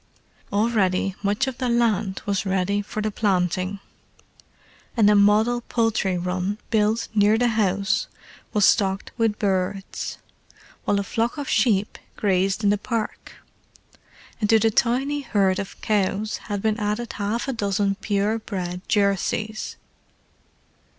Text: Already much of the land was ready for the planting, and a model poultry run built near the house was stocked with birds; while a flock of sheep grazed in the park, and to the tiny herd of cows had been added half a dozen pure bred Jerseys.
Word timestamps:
Already 0.51 1.15
much 1.21 1.45
of 1.45 1.59
the 1.59 1.69
land 1.69 2.23
was 2.25 2.43
ready 2.43 2.81
for 2.81 3.03
the 3.03 3.11
planting, 3.11 3.79
and 4.97 5.07
a 5.11 5.13
model 5.15 5.61
poultry 5.69 6.17
run 6.17 6.57
built 6.71 7.07
near 7.13 7.37
the 7.37 7.49
house 7.49 8.07
was 8.51 8.65
stocked 8.65 9.11
with 9.15 9.37
birds; 9.37 10.17
while 10.85 10.99
a 10.99 11.03
flock 11.03 11.37
of 11.37 11.47
sheep 11.47 11.99
grazed 12.15 12.63
in 12.63 12.71
the 12.71 12.79
park, 12.79 13.33
and 14.39 14.49
to 14.49 14.57
the 14.57 14.71
tiny 14.71 15.21
herd 15.21 15.59
of 15.59 15.79
cows 15.81 16.37
had 16.49 16.63
been 16.63 16.79
added 16.79 17.13
half 17.13 17.47
a 17.47 17.53
dozen 17.53 17.93
pure 17.93 18.39
bred 18.39 18.81
Jerseys. 18.89 19.77